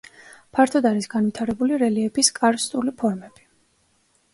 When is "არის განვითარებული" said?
0.91-1.79